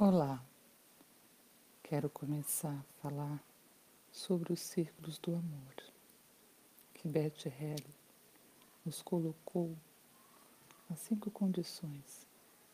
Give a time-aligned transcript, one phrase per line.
[0.00, 0.40] Olá,
[1.82, 3.42] quero começar a falar
[4.12, 5.74] sobre os círculos do amor
[6.94, 7.96] que Beth Helly
[8.86, 9.76] nos colocou
[10.88, 12.24] as cinco condições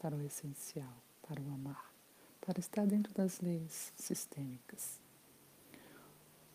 [0.00, 1.92] para o essencial, para o amar,
[2.40, 4.98] para estar dentro das leis sistêmicas.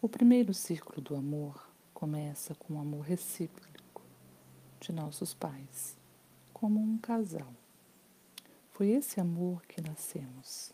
[0.01, 4.01] O primeiro círculo do amor começa com o amor recíproco
[4.81, 5.95] de nossos pais,
[6.53, 7.53] como um casal.
[8.77, 10.71] Foi esse amor que nascemos.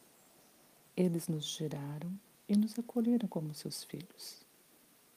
[0.94, 2.12] Eles nos geraram
[2.50, 4.46] e nos acolheram como seus filhos.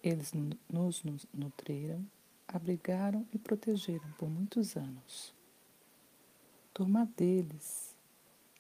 [0.00, 0.32] Eles
[0.70, 1.02] nos,
[1.34, 2.06] nutriram,
[2.46, 5.34] abrigaram e protegeram por muitos anos.
[6.72, 7.92] Tomar deles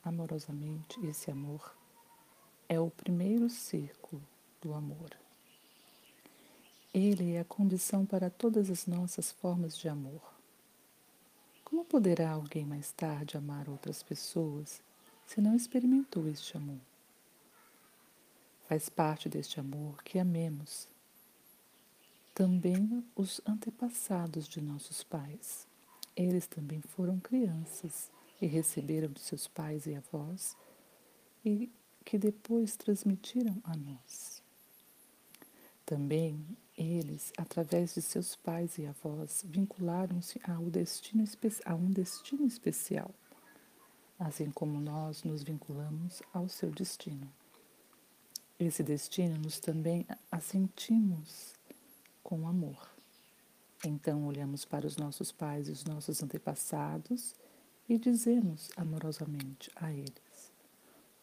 [0.02, 1.76] amorosamente esse amor
[2.68, 4.20] é o primeiro círculo
[4.60, 5.16] do amor.
[6.92, 10.35] Ele é a condição para todas as nossas formas de amor.
[11.66, 14.80] Como poderá alguém mais tarde amar outras pessoas
[15.26, 16.78] se não experimentou este amor?
[18.68, 20.86] Faz parte deste amor que amemos
[22.32, 25.66] também os antepassados de nossos pais.
[26.14, 30.56] Eles também foram crianças e receberam de seus pais e avós
[31.44, 31.68] e
[32.04, 34.40] que depois transmitiram a nós.
[35.84, 43.10] Também eles, através de seus pais e avós, vincularam-se a um destino especial,
[44.18, 47.30] assim como nós nos vinculamos ao seu destino.
[48.58, 51.54] Esse destino nos também assentimos
[52.22, 52.88] com amor.
[53.84, 57.34] Então olhamos para os nossos pais e os nossos antepassados
[57.88, 60.52] e dizemos amorosamente a eles: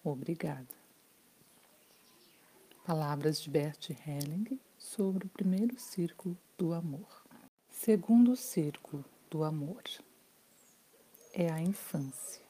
[0.03, 0.83] Obrigada.
[2.85, 7.23] Palavras de Bert Helling sobre o primeiro círculo do amor.
[7.69, 9.81] Segundo círculo do amor
[11.33, 12.43] é a infância.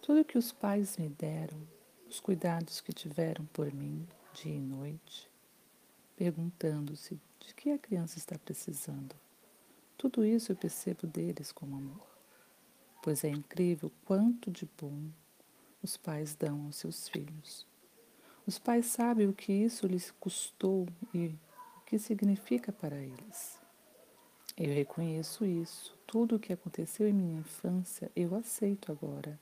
[0.00, 1.60] Tudo que os pais me deram,
[2.08, 5.30] os cuidados que tiveram por mim dia e noite,
[6.16, 9.14] perguntando-se de que a criança está precisando.
[9.98, 12.08] Tudo isso eu percebo deles como amor,
[13.02, 15.10] pois é incrível quanto de bom
[15.82, 17.66] os pais dão aos seus filhos.
[18.48, 21.38] Os pais sabem o que isso lhes custou e o
[21.84, 23.58] que significa para eles.
[24.56, 25.94] Eu reconheço isso.
[26.06, 29.38] Tudo o que aconteceu em minha infância eu aceito agora.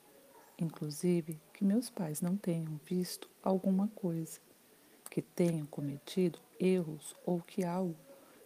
[0.58, 4.40] Inclusive que meus pais não tenham visto alguma coisa,
[5.08, 7.94] que tenham cometido erros ou que algo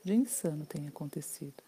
[0.05, 1.65] de insano tenha acontecido.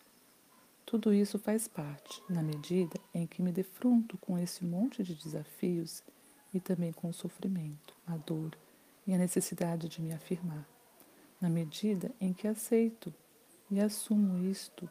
[0.84, 6.02] Tudo isso faz parte, na medida em que me defronto com esse monte de desafios
[6.52, 8.54] e também com o sofrimento, a dor
[9.06, 10.66] e a necessidade de me afirmar,
[11.40, 13.12] na medida em que aceito
[13.70, 14.88] e assumo isto,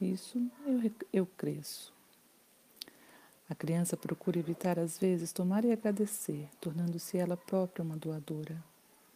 [0.00, 1.94] isso eu, eu cresço.
[3.48, 8.62] A criança procura evitar às vezes tomar e agradecer, tornando-se ela própria uma doadora.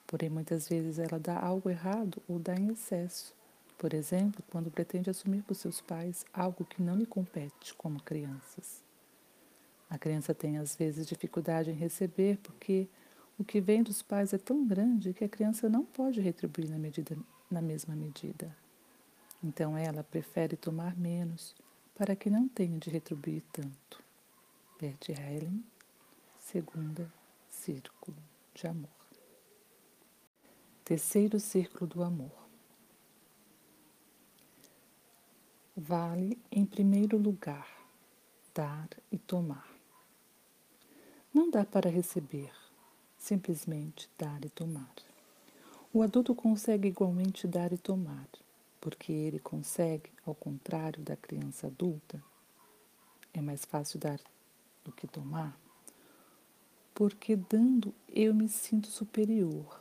[0.07, 3.35] Porém, muitas vezes ela dá algo errado ou dá em excesso.
[3.77, 8.83] Por exemplo, quando pretende assumir por seus pais algo que não lhe compete, como crianças.
[9.89, 12.87] A criança tem às vezes dificuldade em receber porque
[13.41, 16.77] o que vem dos pais é tão grande que a criança não pode retribuir na,
[16.77, 17.17] medida,
[17.51, 18.55] na mesma medida.
[19.43, 21.55] Então ela prefere tomar menos
[21.95, 24.03] para que não tenha de retribuir tanto.
[24.79, 25.65] Bert Helling,
[26.39, 27.11] segunda
[27.49, 28.19] círculo
[28.53, 28.91] de amor.
[30.85, 32.47] Terceiro círculo do amor.
[35.75, 37.67] Vale em primeiro lugar
[38.55, 39.67] dar e tomar.
[41.33, 42.60] Não dá para receber,
[43.21, 44.93] simplesmente dar e tomar.
[45.93, 48.27] O adulto consegue igualmente dar e tomar,
[48.81, 52.23] porque ele consegue, ao contrário da criança adulta,
[53.33, 54.19] é mais fácil dar
[54.85, 55.57] do que tomar,
[56.95, 59.81] porque dando eu me sinto superior.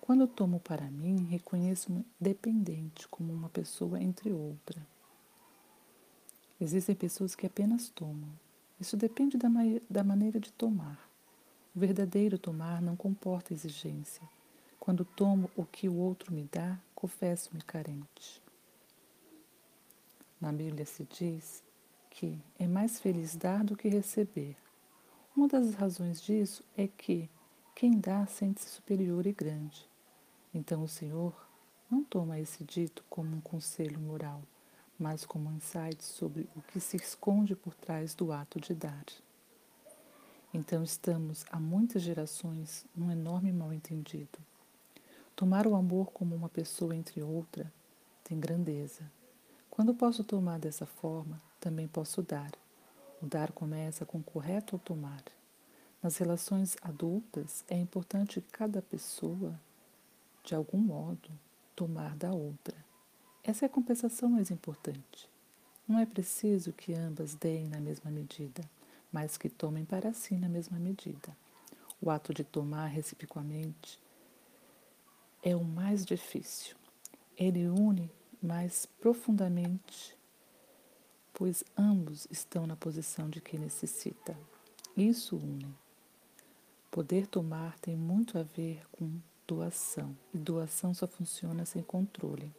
[0.00, 4.86] Quando eu tomo para mim, reconheço-me dependente como uma pessoa entre outra.
[6.60, 8.30] Existem pessoas que apenas tomam.
[8.80, 9.48] Isso depende da,
[9.90, 11.06] da maneira de tomar.
[11.76, 14.26] O verdadeiro tomar não comporta exigência.
[14.80, 18.42] Quando tomo o que o outro me dá, confesso-me carente.
[20.40, 21.62] Na Bíblia se diz
[22.08, 24.56] que é mais feliz dar do que receber.
[25.36, 27.28] Uma das razões disso é que
[27.74, 29.86] quem dá sente-se superior e grande.
[30.54, 31.34] Então o Senhor
[31.90, 34.40] não toma esse dito como um conselho moral,
[34.98, 39.04] mas como um insight sobre o que se esconde por trás do ato de dar.
[40.56, 44.38] Então estamos há muitas gerações num enorme mal-entendido.
[45.36, 47.70] Tomar o amor como uma pessoa entre outra
[48.24, 49.02] tem grandeza.
[49.68, 52.52] Quando posso tomar dessa forma, também posso dar.
[53.20, 55.22] O dar começa com o correto ao tomar.
[56.02, 59.60] Nas relações adultas, é importante cada pessoa,
[60.42, 61.28] de algum modo,
[61.74, 62.82] tomar da outra.
[63.44, 65.28] Essa é a compensação mais importante.
[65.86, 68.62] Não é preciso que ambas deem na mesma medida,
[69.12, 71.36] mas que tomem para si na mesma medida.
[72.00, 73.98] O ato de tomar reciprocamente
[75.42, 76.76] é o mais difícil.
[77.36, 78.10] Ele une
[78.42, 80.16] mais profundamente,
[81.32, 84.36] pois ambos estão na posição de quem necessita.
[84.96, 85.74] Isso une.
[86.90, 92.52] Poder tomar tem muito a ver com doação, e doação só funciona sem controle.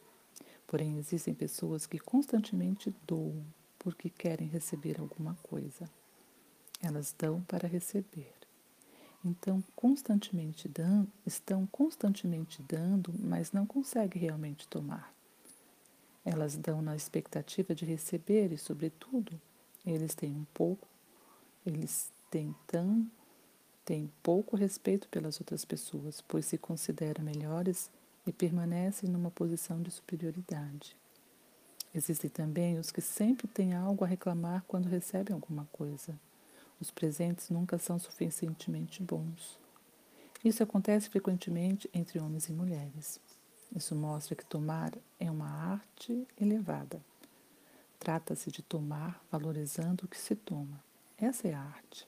[0.66, 3.44] Porém, existem pessoas que constantemente doam
[3.80, 5.90] porque querem receber alguma coisa.
[6.82, 8.34] Elas dão para receber.
[9.24, 15.14] Então, constantemente dão, estão constantemente dando, mas não conseguem realmente tomar.
[16.24, 19.40] Elas dão na expectativa de receber e, sobretudo,
[19.86, 20.88] eles têm um pouco,
[21.66, 23.10] eles têm tão
[23.88, 27.90] têm pouco respeito pelas outras pessoas, pois se consideram melhores
[28.26, 30.94] e permanecem numa posição de superioridade.
[31.96, 36.20] Existem também os que sempre têm algo a reclamar quando recebem alguma coisa.
[36.80, 39.58] Os presentes nunca são suficientemente bons.
[40.44, 43.20] Isso acontece frequentemente entre homens e mulheres.
[43.76, 47.02] Isso mostra que tomar é uma arte elevada.
[48.00, 50.82] Trata-se de tomar valorizando o que se toma.
[51.18, 52.08] Essa é a arte.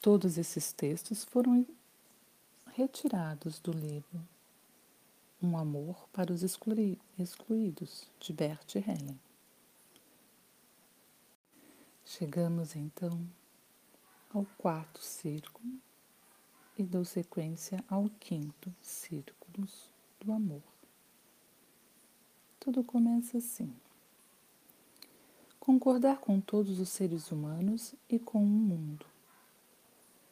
[0.00, 1.66] Todos esses textos foram
[2.74, 4.20] retirados do livro
[5.42, 9.18] Um Amor para os Excluídos, de Bert Helling.
[12.18, 13.24] Chegamos então
[14.34, 15.72] ao quarto círculo
[16.76, 19.68] e dou sequência ao quinto círculo
[20.18, 20.62] do amor.
[22.58, 23.72] Tudo começa assim.
[25.60, 29.06] Concordar com todos os seres humanos e com o mundo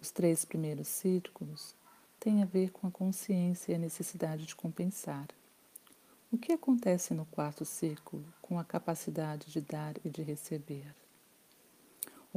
[0.01, 1.77] os três primeiros círculos
[2.19, 5.29] têm a ver com a consciência e a necessidade de compensar.
[6.33, 10.93] O que acontece no quarto círculo com a capacidade de dar e de receber?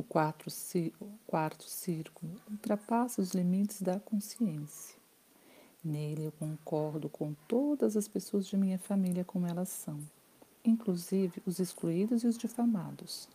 [0.02, 0.50] O quarto,
[1.00, 4.98] o quarto círculo ultrapassa os limites da consciência.
[5.84, 10.00] Nele eu concordo com todas as pessoas de minha família como elas são,
[10.66, 13.30] inclusive os excluídos e os difamados.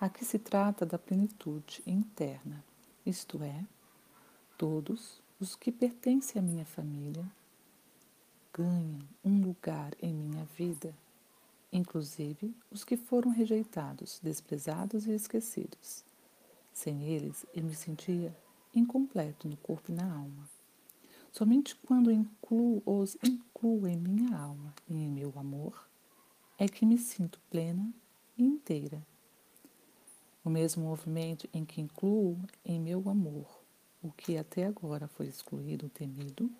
[0.00, 2.64] Aqui se trata da plenitude interna
[3.06, 3.64] isto é,
[4.58, 7.24] todos os que pertencem à minha família
[8.52, 10.92] ganham um lugar em minha vida,
[11.74, 16.04] inclusive os que foram rejeitados, desprezados e esquecidos.
[16.72, 18.34] Sem eles, eu me sentia
[18.74, 20.48] incompleto no corpo e na alma.
[21.30, 25.86] Somente quando incluo, os incluo em minha alma e em meu amor,
[26.56, 27.92] é que me sinto plena
[28.38, 29.04] e inteira
[30.44, 33.64] o mesmo movimento em que incluo em meu amor
[34.02, 36.50] o que até agora foi excluído ou temido,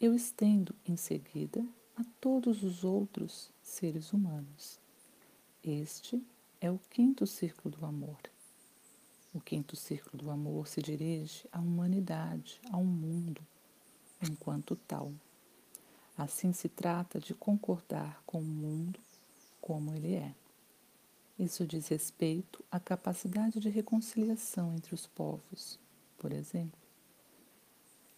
[0.00, 1.64] eu estendo em seguida
[1.96, 4.78] a todos os outros seres humanos.
[5.62, 6.22] Este
[6.60, 8.18] é o quinto círculo do amor.
[9.32, 13.40] O quinto círculo do amor se dirige à humanidade, ao mundo,
[14.22, 15.12] enquanto tal.
[16.16, 19.00] Assim se trata de concordar com o mundo
[19.60, 20.34] como ele é.
[21.38, 25.80] Isso diz respeito à capacidade de reconciliação entre os povos,
[26.16, 26.78] por exemplo.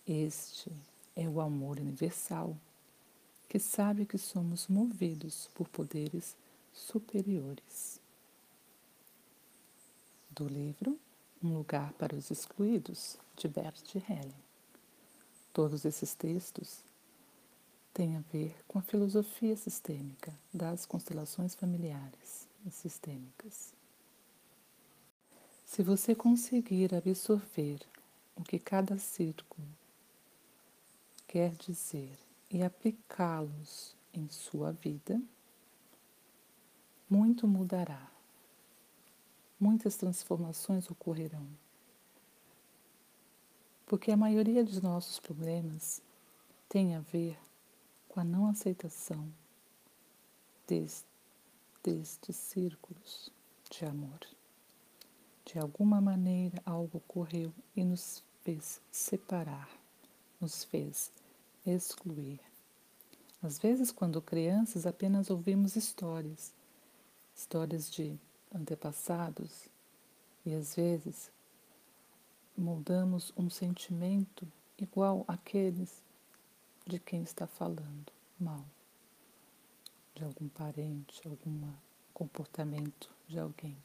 [0.07, 0.71] Este
[1.15, 2.55] é o amor universal,
[3.49, 6.37] que sabe que somos movidos por poderes
[6.73, 8.01] superiores.
[10.31, 10.99] Do livro
[11.43, 14.35] Um Lugar para os Excluídos, de Bert Helling.
[15.53, 16.81] Todos esses textos
[17.95, 23.73] têm a ver com a filosofia sistêmica das constelações familiares e sistêmicas.
[25.65, 27.81] Se você conseguir absorver
[28.37, 29.67] o que cada círculo
[31.27, 35.21] quer dizer e aplicá-los em sua vida,
[37.09, 38.11] muito mudará.
[39.59, 41.47] Muitas transformações ocorrerão.
[43.87, 46.03] Porque a maioria dos nossos problemas
[46.69, 47.39] tem a ver
[48.09, 49.33] com a não aceitação
[50.67, 51.07] deste
[51.87, 53.31] destes círculos
[53.71, 54.19] de amor.
[55.45, 59.71] De alguma maneira algo ocorreu e nos fez separar,
[60.41, 61.13] nos fez
[61.67, 62.41] excluir.
[63.43, 66.53] Às vezes, quando crianças, apenas ouvimos histórias,
[67.35, 68.19] histórias de
[68.55, 69.69] antepassados,
[70.45, 71.31] e às vezes
[72.57, 74.47] moldamos um sentimento
[74.79, 76.03] igual àqueles
[76.87, 78.65] de quem está falando mal
[80.15, 81.71] de algum parente, algum
[82.15, 83.77] comportamento de alguém.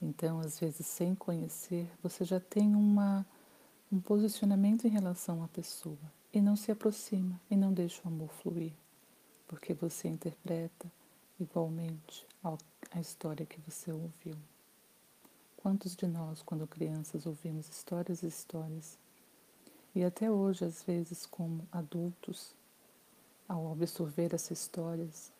[0.00, 3.24] Então, às vezes, sem conhecer, você já tem uma,
[3.90, 5.98] um posicionamento em relação à pessoa
[6.34, 8.72] e não se aproxima e não deixa o amor fluir,
[9.46, 10.90] porque você interpreta
[11.38, 12.26] igualmente
[12.90, 14.36] a história que você ouviu.
[15.56, 18.98] Quantos de nós, quando crianças, ouvimos histórias e histórias
[19.94, 22.52] e até hoje, às vezes, como adultos,
[23.48, 25.32] ao absorver essas histórias,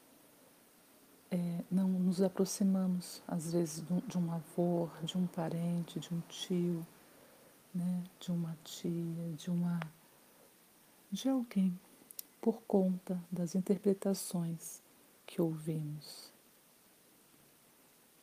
[1.29, 6.87] é, não nos aproximamos, às vezes, de um avô, de um parente, de um tio,
[7.75, 9.81] né, de uma tia, de uma
[11.15, 11.79] de alguém,
[12.43, 14.83] por conta das interpretações
[15.25, 16.33] que ouvimos.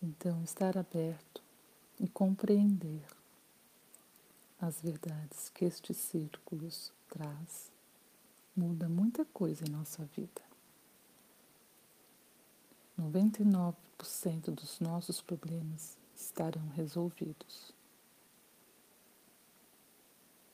[0.03, 1.41] Então, estar aberto
[1.97, 3.01] e compreender
[4.59, 7.71] as verdades que estes círculos traz
[8.55, 10.41] muda muita coisa em nossa vida.
[12.99, 13.73] 99%
[14.51, 17.73] dos nossos problemas estarão resolvidos.